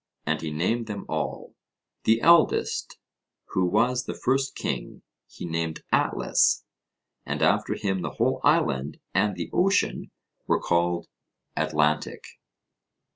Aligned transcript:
And 0.25 0.41
he 0.41 0.49
named 0.49 0.87
them 0.87 1.05
all; 1.07 1.53
the 2.05 2.21
eldest, 2.21 2.97
who 3.49 3.63
was 3.67 4.05
the 4.05 4.15
first 4.15 4.55
king, 4.55 5.03
he 5.27 5.45
named 5.45 5.83
Atlas, 5.91 6.63
and 7.23 7.43
after 7.43 7.75
him 7.75 8.01
the 8.01 8.09
whole 8.13 8.41
island 8.43 8.99
and 9.13 9.35
the 9.35 9.51
ocean 9.53 10.09
were 10.47 10.59
called 10.59 11.07
Atlantic. 11.55 12.23